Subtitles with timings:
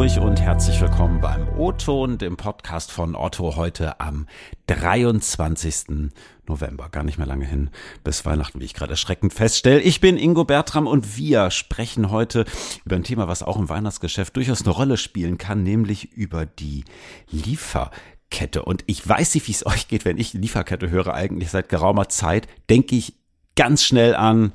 [0.00, 4.26] durch und herzlich willkommen beim O-Ton, dem Podcast von Otto heute am
[4.66, 6.10] 23.
[6.46, 6.88] November.
[6.88, 7.68] Gar nicht mehr lange hin
[8.02, 9.82] bis Weihnachten, wie ich gerade erschreckend feststelle.
[9.82, 12.46] Ich bin Ingo Bertram und wir sprechen heute
[12.86, 16.84] über ein Thema, was auch im Weihnachtsgeschäft durchaus eine Rolle spielen kann, nämlich über die
[17.30, 18.62] Lieferkette.
[18.62, 22.08] Und ich weiß nicht, wie es euch geht, wenn ich Lieferkette höre, eigentlich seit geraumer
[22.08, 23.16] Zeit, denke ich
[23.54, 24.54] ganz schnell an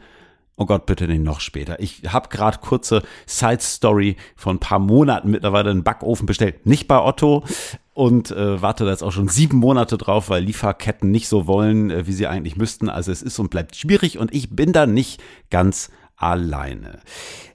[0.58, 1.82] Oh Gott, bitte nicht noch später.
[1.82, 6.66] Ich habe gerade kurze Side Story von ein paar Monaten mittlerweile einen Backofen bestellt.
[6.66, 7.44] Nicht bei Otto
[7.94, 11.90] und äh, warte da jetzt auch schon sieben Monate drauf, weil Lieferketten nicht so wollen,
[11.90, 12.88] äh, wie sie eigentlich müssten.
[12.88, 17.00] Also es ist und bleibt schwierig und ich bin da nicht ganz alleine.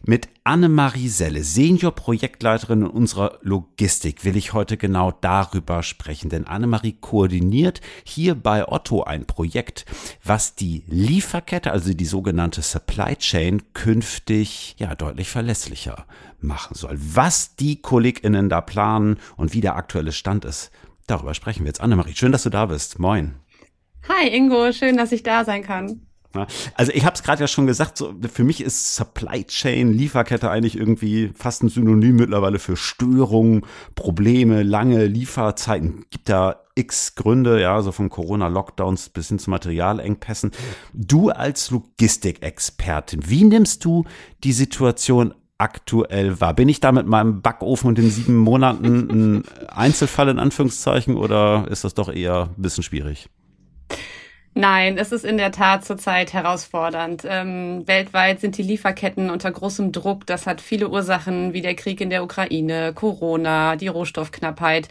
[0.04, 6.30] Mit Annemarie Selle, Senior-Projektleiterin in unserer Logistik, will ich heute genau darüber sprechen.
[6.30, 9.84] Denn Annemarie koordiniert hier bei Otto ein Projekt,
[10.24, 16.06] was die Lieferkette, also die sogenannte Supply Chain, künftig ja deutlich verlässlicher
[16.40, 16.96] machen soll.
[16.98, 20.70] Was die KollegInnen da planen und wie der aktuelle Stand ist,
[21.06, 21.80] darüber sprechen wir jetzt.
[21.80, 22.98] Annemarie, schön, dass du da bist.
[22.98, 23.36] Moin.
[24.08, 26.06] Hi Ingo, schön, dass ich da sein kann.
[26.74, 30.48] Also ich habe es gerade ja schon gesagt, so, für mich ist Supply Chain, Lieferkette
[30.48, 33.62] eigentlich irgendwie fast ein Synonym mittlerweile für Störungen,
[33.96, 36.04] Probleme, lange Lieferzeiten.
[36.10, 40.52] Gibt da x Gründe, ja, so von Corona-Lockdowns bis hin zu Materialengpässen.
[40.92, 44.04] Du als Logistikexpertin, wie nimmst du
[44.44, 46.54] die Situation aktuell wahr?
[46.54, 51.66] Bin ich da mit meinem Backofen und den sieben Monaten ein Einzelfall in Anführungszeichen oder
[51.68, 53.28] ist das doch eher ein bisschen schwierig?
[54.54, 57.22] Nein, es ist in der Tat zurzeit herausfordernd.
[57.24, 60.26] Ähm, weltweit sind die Lieferketten unter großem Druck.
[60.26, 64.88] Das hat viele Ursachen, wie der Krieg in der Ukraine, Corona, die Rohstoffknappheit.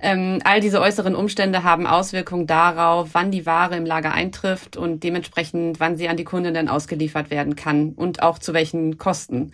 [0.00, 5.04] Ähm, all diese äußeren Umstände haben Auswirkungen darauf, wann die Ware im Lager eintrifft und
[5.04, 9.52] dementsprechend, wann sie an die Kundinnen ausgeliefert werden kann und auch zu welchen Kosten.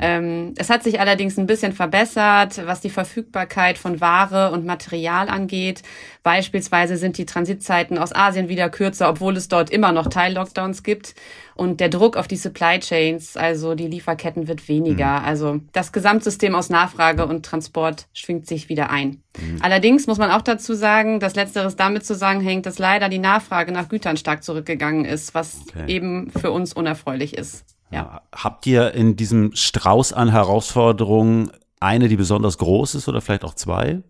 [0.00, 5.28] Ähm, es hat sich allerdings ein bisschen verbessert, was die Verfügbarkeit von Ware und Material
[5.28, 5.82] angeht.
[6.22, 11.14] Beispielsweise sind die Transitzeiten aus Asien wieder kürzer, obwohl es dort immer noch Teil-Lockdowns gibt.
[11.54, 15.20] Und der Druck auf die Supply Chains, also die Lieferketten, wird weniger.
[15.20, 15.24] Mhm.
[15.26, 19.22] Also das Gesamtsystem aus Nachfrage und Transport schwingt sich wieder ein.
[19.38, 19.58] Mhm.
[19.60, 23.90] Allerdings muss man auch dazu sagen, dass letzteres damit zusammenhängt, dass leider die Nachfrage nach
[23.90, 25.84] Gütern stark zurückgegangen ist, was okay.
[25.92, 27.64] eben für uns unerfreulich ist.
[27.90, 28.22] Ja.
[28.32, 33.54] Habt ihr in diesem Strauß an Herausforderungen eine, die besonders groß ist oder vielleicht auch
[33.54, 34.02] zwei?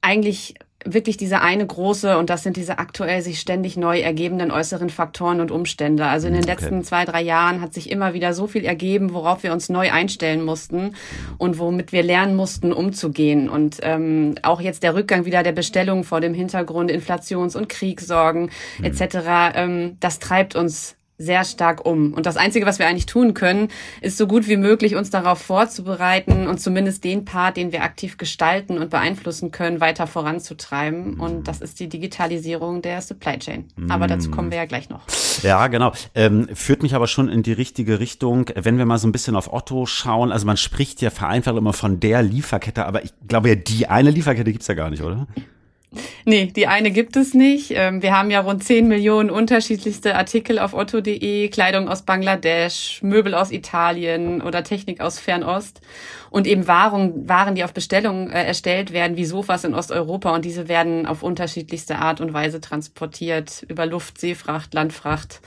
[0.00, 4.90] eigentlich wirklich diese eine große und das sind diese aktuell sich ständig neu ergebenden äußeren
[4.90, 6.06] Faktoren und Umstände.
[6.06, 6.52] Also in den okay.
[6.52, 9.90] letzten zwei, drei Jahren hat sich immer wieder so viel ergeben, worauf wir uns neu
[9.90, 10.94] einstellen mussten
[11.36, 13.48] und womit wir lernen mussten, umzugehen.
[13.48, 18.50] Und ähm, auch jetzt der Rückgang wieder der Bestellungen vor dem Hintergrund Inflations- und Kriegssorgen
[18.78, 18.84] mhm.
[18.84, 19.18] etc.,
[19.56, 22.14] ähm, das treibt uns sehr stark um.
[22.14, 23.68] Und das Einzige, was wir eigentlich tun können,
[24.00, 28.16] ist so gut wie möglich uns darauf vorzubereiten und zumindest den Part, den wir aktiv
[28.16, 31.18] gestalten und beeinflussen können, weiter voranzutreiben.
[31.18, 33.66] Und das ist die Digitalisierung der Supply Chain.
[33.88, 35.02] Aber dazu kommen wir ja gleich noch.
[35.42, 35.92] Ja, genau.
[36.14, 38.50] Ähm, führt mich aber schon in die richtige Richtung.
[38.54, 41.72] Wenn wir mal so ein bisschen auf Otto schauen, also man spricht ja vereinfacht immer
[41.72, 45.26] von der Lieferkette, aber ich glaube ja, die eine Lieferkette gibt's ja gar nicht, oder?
[46.24, 47.70] Nee, die eine gibt es nicht.
[47.70, 53.34] Ähm, wir haben ja rund 10 Millionen unterschiedlichste Artikel auf otto.de, Kleidung aus Bangladesch, Möbel
[53.34, 55.80] aus Italien oder Technik aus Fernost.
[56.28, 60.34] Und eben Waren, Waren die auf Bestellung äh, erstellt werden, wie Sofas in Osteuropa.
[60.34, 65.40] Und diese werden auf unterschiedlichste Art und Weise transportiert über Luft, Seefracht, Landfracht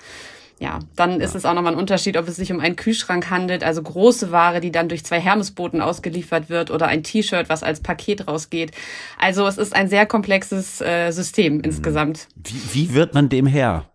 [0.62, 1.26] ja, dann ja.
[1.26, 4.32] ist es auch nochmal ein Unterschied, ob es sich um einen Kühlschrank handelt, also große
[4.32, 8.72] Ware, die dann durch zwei Hermesbooten ausgeliefert wird oder ein T-Shirt, was als Paket rausgeht.
[9.18, 11.62] Also es ist ein sehr komplexes äh, System mhm.
[11.62, 12.28] insgesamt.
[12.36, 13.91] Wie, wie wird man dem her?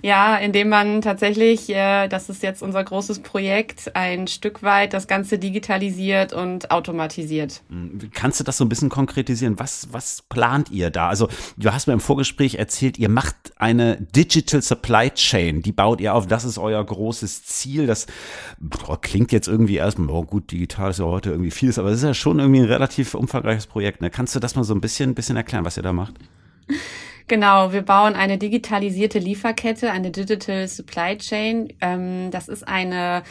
[0.00, 5.06] Ja, indem man tatsächlich, äh, das ist jetzt unser großes Projekt, ein Stück weit das
[5.06, 7.62] Ganze digitalisiert und automatisiert.
[7.68, 9.58] Hm, kannst du das so ein bisschen konkretisieren?
[9.58, 11.08] Was, was plant ihr da?
[11.08, 16.00] Also du hast mir im Vorgespräch erzählt, ihr macht eine Digital Supply Chain, die baut
[16.00, 17.86] ihr auf, das ist euer großes Ziel.
[17.86, 18.06] Das
[18.58, 21.98] boah, klingt jetzt irgendwie erstmal, oh gut, digital ist ja heute irgendwie vieles, aber es
[21.98, 24.00] ist ja schon irgendwie ein relativ umfangreiches Projekt.
[24.00, 24.10] Ne?
[24.10, 26.14] Kannst du das mal so ein bisschen, bisschen erklären, was ihr da macht?
[27.28, 31.72] Genau, wir bauen eine digitalisierte Lieferkette, eine Digital Supply Chain.
[31.80, 33.22] Ähm, das ist eine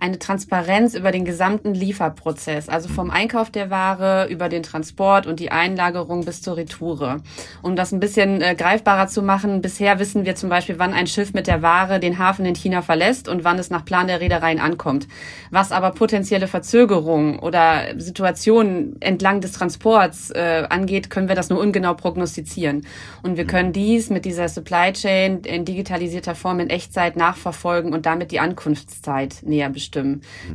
[0.00, 5.40] eine Transparenz über den gesamten Lieferprozess, also vom Einkauf der Ware über den Transport und
[5.40, 7.18] die Einlagerung bis zur Retoure.
[7.62, 11.08] Um das ein bisschen äh, greifbarer zu machen, bisher wissen wir zum Beispiel, wann ein
[11.08, 14.20] Schiff mit der Ware den Hafen in China verlässt und wann es nach Plan der
[14.20, 15.08] Reedereien ankommt.
[15.50, 21.58] Was aber potenzielle Verzögerungen oder Situationen entlang des Transports äh, angeht, können wir das nur
[21.58, 22.86] ungenau prognostizieren.
[23.22, 28.06] Und wir können dies mit dieser Supply Chain in digitalisierter Form in Echtzeit nachverfolgen und
[28.06, 29.87] damit die Ankunftszeit näher bestimmen.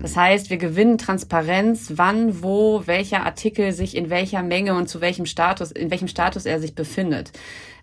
[0.01, 5.01] Das heißt, wir gewinnen Transparenz, wann, wo, welcher Artikel sich in welcher Menge und zu
[5.01, 7.31] welchem Status, in welchem Status er sich befindet.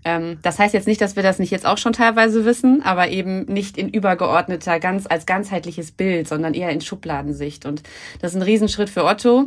[0.05, 3.09] Ähm, das heißt jetzt nicht, dass wir das nicht jetzt auch schon teilweise wissen, aber
[3.09, 7.67] eben nicht in übergeordneter, ganz als ganzheitliches Bild, sondern eher in Schubladensicht.
[7.67, 7.83] Und
[8.21, 9.47] das ist ein Riesenschritt für Otto.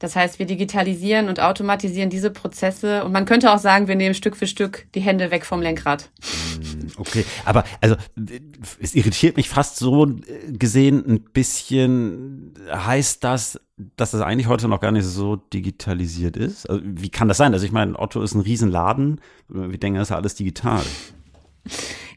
[0.00, 3.04] Das heißt, wir digitalisieren und automatisieren diese Prozesse.
[3.04, 6.10] Und man könnte auch sagen, wir nehmen Stück für Stück die Hände weg vom Lenkrad.
[6.98, 7.96] Okay, aber also
[8.80, 10.14] es irritiert mich fast so
[10.48, 12.54] gesehen ein bisschen.
[12.70, 13.58] Heißt das,
[13.96, 16.68] dass das eigentlich heute noch gar nicht so digitalisiert ist?
[16.68, 17.54] Also, wie kann das sein?
[17.54, 19.20] Also ich meine, Otto ist ein Riesenladen.
[19.48, 20.82] Wir denken, das ist alles digital.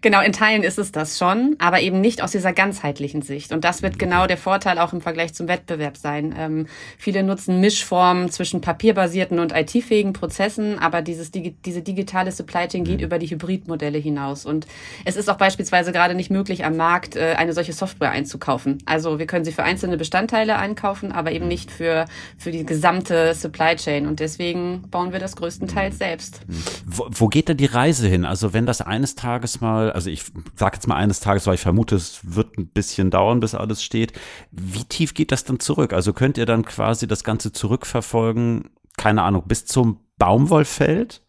[0.06, 3.52] Genau, in Teilen ist es das schon, aber eben nicht aus dieser ganzheitlichen Sicht.
[3.52, 6.32] Und das wird genau der Vorteil auch im Vergleich zum Wettbewerb sein.
[6.38, 6.68] Ähm,
[7.00, 13.00] viele nutzen Mischformen zwischen papierbasierten und IT-fähigen Prozessen, aber dieses, diese digitale Supply Chain geht
[13.00, 13.04] mhm.
[13.04, 14.46] über die Hybridmodelle hinaus.
[14.46, 14.68] Und
[15.06, 18.78] es ist auch beispielsweise gerade nicht möglich, am Markt äh, eine solche Software einzukaufen.
[18.86, 22.06] Also wir können sie für einzelne Bestandteile einkaufen, aber eben nicht für,
[22.38, 24.06] für die gesamte Supply Chain.
[24.06, 26.42] Und deswegen bauen wir das größtenteils selbst.
[26.86, 28.24] Wo, wo geht da die Reise hin?
[28.26, 30.26] Also wenn das eines Tages mal also ich
[30.56, 33.82] sage jetzt mal eines Tages, weil ich vermute, es wird ein bisschen dauern, bis alles
[33.82, 34.12] steht.
[34.52, 35.94] Wie tief geht das dann zurück?
[35.94, 41.22] Also könnt ihr dann quasi das Ganze zurückverfolgen, keine Ahnung, bis zum Baumwollfeld?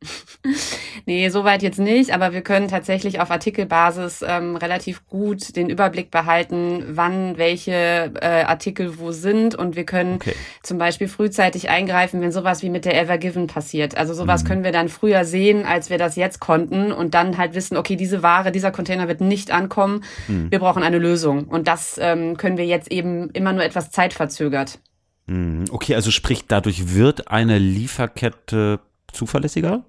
[1.06, 6.10] nee, soweit jetzt nicht, aber wir können tatsächlich auf Artikelbasis ähm, relativ gut den Überblick
[6.10, 10.34] behalten, wann welche äh, Artikel wo sind und wir können okay.
[10.62, 13.96] zum Beispiel frühzeitig eingreifen, wenn sowas wie mit der Evergiven passiert.
[13.96, 14.48] Also sowas mhm.
[14.48, 17.96] können wir dann früher sehen, als wir das jetzt konnten und dann halt wissen, okay,
[17.96, 20.50] diese Ware, dieser Container wird nicht ankommen, mhm.
[20.50, 24.78] wir brauchen eine Lösung und das ähm, können wir jetzt eben immer nur etwas zeitverzögert.
[25.26, 25.64] Mhm.
[25.70, 28.80] Okay, also sprich, dadurch wird eine Lieferkette
[29.12, 29.84] zuverlässiger?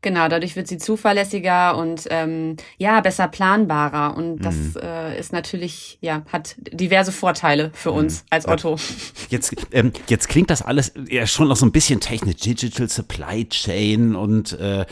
[0.00, 4.80] Genau, dadurch wird sie zuverlässiger und ähm, ja besser planbarer und das mhm.
[4.82, 7.98] äh, ist natürlich ja hat diverse Vorteile für mhm.
[7.98, 8.26] uns mhm.
[8.30, 8.76] als Otto.
[9.30, 13.48] Jetzt ähm, jetzt klingt das alles ja schon noch so ein bisschen technisch, Digital Supply
[13.48, 14.84] Chain und äh,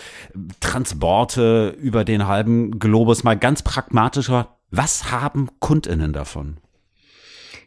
[0.60, 3.22] Transporte über den halben Globus.
[3.22, 6.56] Mal ganz pragmatischer, was haben Kundinnen davon?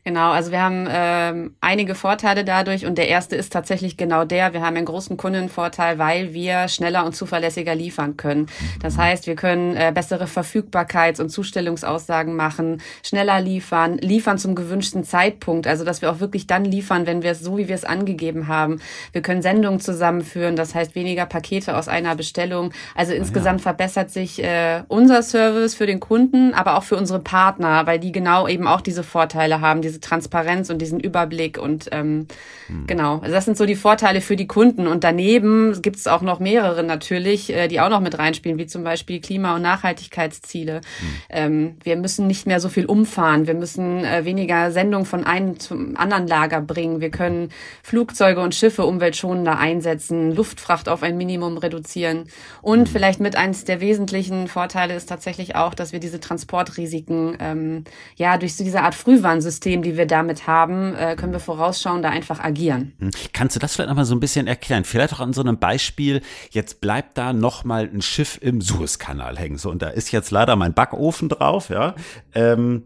[0.05, 4.51] Genau, also wir haben ähm, einige Vorteile dadurch und der erste ist tatsächlich genau der,
[4.51, 8.47] wir haben einen großen Kundenvorteil, weil wir schneller und zuverlässiger liefern können.
[8.81, 15.05] Das heißt, wir können äh, bessere Verfügbarkeits- und Zustellungsaussagen machen, schneller liefern, liefern zum gewünschten
[15.05, 17.85] Zeitpunkt, also dass wir auch wirklich dann liefern, wenn wir es so, wie wir es
[17.85, 18.81] angegeben haben.
[19.13, 22.73] Wir können Sendungen zusammenführen, das heißt weniger Pakete aus einer Bestellung.
[22.93, 23.63] Also insgesamt ja.
[23.63, 28.11] verbessert sich äh, unser Service für den Kunden, aber auch für unsere Partner, weil die
[28.11, 32.27] genau eben auch diese Vorteile haben, diese Transparenz und diesen Überblick und ähm,
[32.67, 32.87] mhm.
[32.87, 33.19] genau.
[33.19, 34.87] Also das sind so die Vorteile für die Kunden.
[34.87, 38.65] Und daneben gibt es auch noch mehrere natürlich, äh, die auch noch mit reinspielen, wie
[38.65, 40.81] zum Beispiel Klima- und Nachhaltigkeitsziele.
[40.81, 41.07] Mhm.
[41.29, 43.47] Ähm, wir müssen nicht mehr so viel umfahren.
[43.47, 47.01] Wir müssen äh, weniger Sendungen von einem zum anderen Lager bringen.
[47.01, 47.49] Wir können
[47.83, 52.25] Flugzeuge und Schiffe umweltschonender einsetzen, Luftfracht auf ein Minimum reduzieren.
[52.61, 52.87] Und mhm.
[52.87, 57.83] vielleicht mit eines der wesentlichen Vorteile ist tatsächlich auch, dass wir diese Transportrisiken ähm,
[58.15, 62.09] ja durch so diese Art Frühwarnsystem die wir damit haben, äh, können wir vorausschauen, da
[62.09, 62.93] einfach agieren.
[62.99, 63.11] Hm.
[63.33, 64.83] Kannst du das vielleicht nochmal so ein bisschen erklären?
[64.83, 69.57] Vielleicht auch an so einem Beispiel, jetzt bleibt da nochmal ein Schiff im Suezkanal hängen.
[69.57, 71.95] So, und da ist jetzt leider mein Backofen drauf, ja.
[72.33, 72.83] Ähm,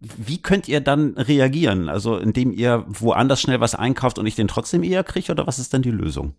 [0.00, 1.88] wie könnt ihr dann reagieren?
[1.88, 5.58] Also indem ihr woanders schnell was einkauft und ich den trotzdem eher kriege oder was
[5.58, 6.34] ist dann die Lösung?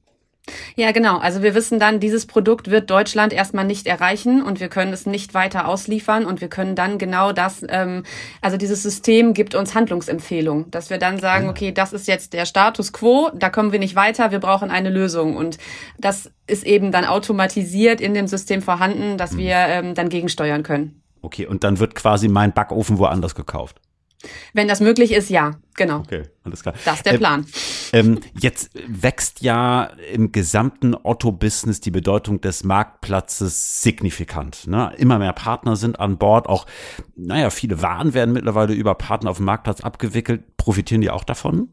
[0.76, 1.18] Ja, genau.
[1.18, 5.06] Also wir wissen dann, dieses Produkt wird Deutschland erstmal nicht erreichen und wir können es
[5.06, 8.04] nicht weiter ausliefern und wir können dann genau das, ähm,
[8.42, 12.46] also dieses System gibt uns Handlungsempfehlungen, dass wir dann sagen, okay, das ist jetzt der
[12.46, 15.58] Status quo, da kommen wir nicht weiter, wir brauchen eine Lösung und
[15.98, 19.38] das ist eben dann automatisiert in dem System vorhanden, dass mhm.
[19.38, 21.02] wir ähm, dann gegensteuern können.
[21.22, 23.82] Okay, und dann wird quasi mein Backofen woanders gekauft.
[24.54, 26.00] Wenn das möglich ist, ja, genau.
[26.00, 26.74] Okay, alles klar.
[26.86, 27.46] Das ist der ähm, Plan.
[27.94, 34.66] Ähm, jetzt wächst ja im gesamten Otto-Business die Bedeutung des Marktplatzes signifikant.
[34.68, 34.92] Ne?
[34.98, 36.48] Immer mehr Partner sind an Bord.
[36.48, 36.66] Auch,
[37.16, 40.58] naja, viele Waren werden mittlerweile über Partner auf dem Marktplatz abgewickelt.
[40.58, 41.70] Profitieren die auch davon?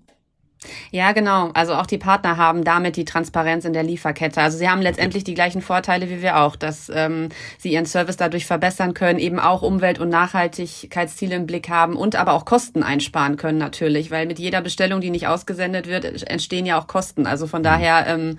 [0.91, 1.51] Ja, genau.
[1.55, 4.41] Also auch die Partner haben damit die Transparenz in der Lieferkette.
[4.41, 7.29] Also sie haben letztendlich die gleichen Vorteile wie wir auch, dass ähm,
[7.59, 12.17] sie ihren Service dadurch verbessern können, eben auch Umwelt- und Nachhaltigkeitsziele im Blick haben und
[12.17, 16.67] aber auch Kosten einsparen können natürlich, weil mit jeder Bestellung, die nicht ausgesendet wird, entstehen
[16.67, 17.27] ja auch Kosten.
[17.27, 17.65] Also von mhm.
[17.65, 18.39] daher ähm,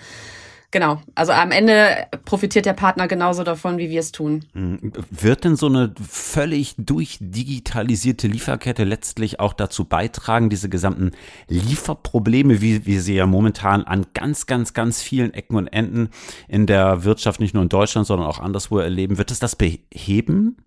[0.76, 1.02] genau.
[1.16, 4.44] Also am Ende profitiert der Partner genauso davon, wie wir es tun.
[4.54, 4.92] Mhm.
[5.10, 11.12] Wird denn so eine völlig durchdigitalisierte Lieferkette letztlich auch dazu beitragen, diese gesamten
[11.48, 16.10] Lieferprobleme, wie wir sie ja momentan an ganz, ganz, ganz vielen Ecken und Enden
[16.50, 20.58] in der Wirtschaft, nicht nur in Deutschland, sondern auch anderswo erleben, wird es das beheben?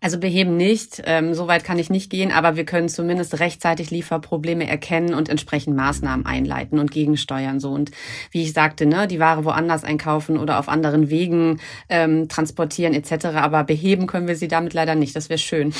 [0.00, 3.90] Also beheben nicht, ähm, so weit kann ich nicht gehen, aber wir können zumindest rechtzeitig
[3.90, 7.58] Lieferprobleme erkennen und entsprechend Maßnahmen einleiten und gegensteuern.
[7.58, 7.90] So und
[8.30, 13.26] wie ich sagte, ne, die Ware woanders einkaufen oder auf anderen Wegen ähm, transportieren etc.
[13.26, 15.16] Aber beheben können wir sie damit leider nicht.
[15.16, 15.74] Das wäre schön.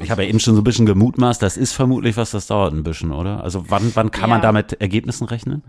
[0.00, 2.72] Ich habe ja eben schon so ein bisschen gemutmaßt, das ist vermutlich was, das dauert
[2.72, 3.44] ein bisschen, oder?
[3.44, 4.26] Also wann, wann kann ja.
[4.28, 5.62] man da mit Ergebnissen rechnen?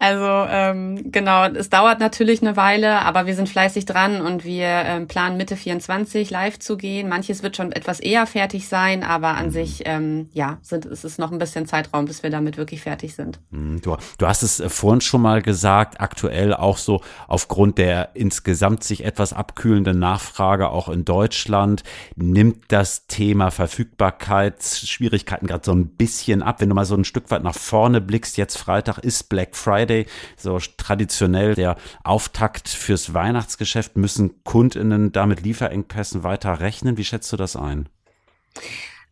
[0.00, 4.64] Also ähm, genau, es dauert natürlich eine Weile, aber wir sind fleißig dran und wir
[4.66, 7.10] ähm, planen Mitte 24 live zu gehen.
[7.10, 9.50] Manches wird schon etwas eher fertig sein, aber an mhm.
[9.50, 13.14] sich ähm, ja, sind, es ist noch ein bisschen Zeitraum, bis wir damit wirklich fertig
[13.14, 13.40] sind.
[13.50, 18.12] Mhm, du, du hast es äh, vorhin schon mal gesagt, aktuell auch so aufgrund der
[18.14, 21.82] insgesamt sich etwas abkühlenden Nachfrage auch in Deutschland
[22.16, 26.62] nimmt das Thema Verfügbarkeitsschwierigkeiten gerade so ein bisschen ab.
[26.62, 29.89] Wenn du mal so ein Stück weit nach vorne blickst, jetzt Freitag ist Black Friday
[29.90, 30.06] Friday,
[30.36, 33.96] so traditionell der Auftakt fürs Weihnachtsgeschäft.
[33.96, 36.96] Müssen KundInnen da mit Lieferengpässen weiter rechnen?
[36.96, 37.88] Wie schätzt du das ein?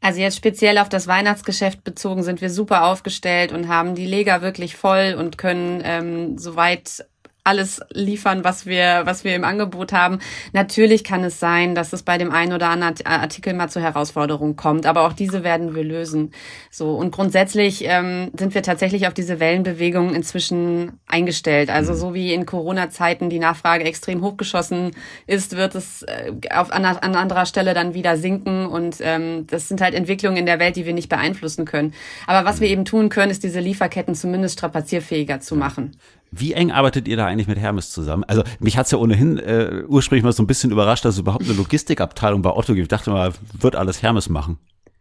[0.00, 4.42] Also jetzt speziell auf das Weihnachtsgeschäft bezogen sind wir super aufgestellt und haben die Leger
[4.42, 7.04] wirklich voll und können ähm, soweit
[7.49, 10.19] alles liefern, was wir, was wir im Angebot haben.
[10.52, 14.57] Natürlich kann es sein, dass es bei dem einen oder anderen Artikel mal zu Herausforderungen
[14.57, 16.33] kommt, aber auch diese werden wir lösen.
[16.71, 21.71] So und grundsätzlich ähm, sind wir tatsächlich auf diese Wellenbewegungen inzwischen eingestellt.
[21.71, 24.90] Also so wie in Corona-Zeiten die Nachfrage extrem hochgeschossen
[25.26, 29.69] ist, wird es äh, auf an, an anderer Stelle dann wieder sinken und ähm, das
[29.69, 31.95] sind halt Entwicklungen in der Welt, die wir nicht beeinflussen können.
[32.26, 35.97] Aber was wir eben tun können, ist diese Lieferketten zumindest strapazierfähiger zu machen.
[36.30, 38.25] Wie eng arbeitet ihr da eigentlich mit Hermes zusammen?
[38.25, 41.44] Also mich hat's ja ohnehin äh, ursprünglich mal so ein bisschen überrascht, dass es überhaupt
[41.44, 42.85] eine Logistikabteilung bei Otto gibt.
[42.85, 44.58] Ich dachte mal, wird alles Hermes machen.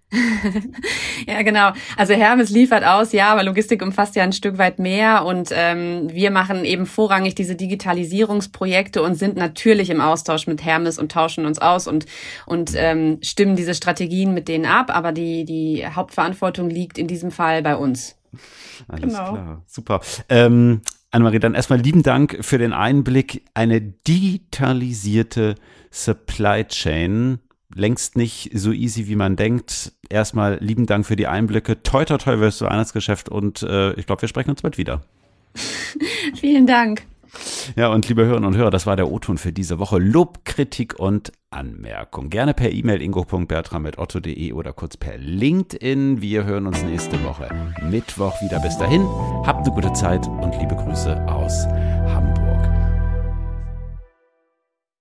[1.27, 1.71] ja, genau.
[1.97, 6.07] Also Hermes liefert aus, ja, aber Logistik umfasst ja ein Stück weit mehr und ähm,
[6.09, 11.45] wir machen eben vorrangig diese Digitalisierungsprojekte und sind natürlich im Austausch mit Hermes und tauschen
[11.45, 12.05] uns aus und
[12.45, 17.31] und ähm, stimmen diese Strategien mit denen ab, aber die die Hauptverantwortung liegt in diesem
[17.31, 18.15] Fall bei uns.
[18.87, 19.33] Alles genau.
[19.33, 20.01] klar, super.
[20.29, 20.81] Ähm,
[21.17, 23.43] Annemarie, dann erstmal lieben Dank für den Einblick.
[23.55, 25.55] Eine digitalisierte
[25.89, 27.39] Supply Chain.
[27.73, 29.93] Längst nicht so easy, wie man denkt.
[30.09, 31.81] Erstmal lieben Dank für die Einblicke.
[31.81, 35.01] Toi, toi, toi fürs Weihnachtsgeschäft und äh, ich glaube, wir sprechen uns bald wieder.
[36.39, 37.03] Vielen Dank.
[37.75, 39.99] Ja, und liebe Hörerinnen und Hörer, das war der O-Ton für diese Woche.
[39.99, 42.29] Lob, Kritik und Anmerkung.
[42.29, 46.21] Gerne per E-Mail ingo.bertram.otto.de oder kurz per LinkedIn.
[46.21, 47.49] Wir hören uns nächste Woche
[47.89, 48.59] Mittwoch wieder.
[48.59, 49.05] Bis dahin,
[49.45, 51.65] habt eine gute Zeit und liebe Grüße aus
[52.13, 52.36] Hamburg.